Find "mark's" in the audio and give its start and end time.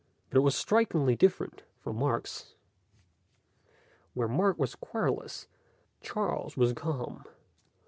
1.97-2.55